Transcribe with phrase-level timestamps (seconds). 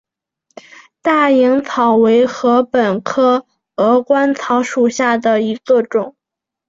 [1.03, 6.15] 大颖草为禾本科鹅观草属下的一个种。